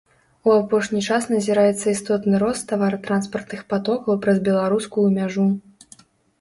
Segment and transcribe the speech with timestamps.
[0.47, 5.49] У апошні час назіраецца істотны рост таваратранспартных патокаў праз беларускую мяжу.